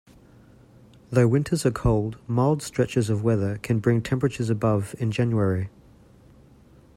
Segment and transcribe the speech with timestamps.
[1.11, 5.69] Though winters are cold, mild stretches of weather can bring temperatures above in January.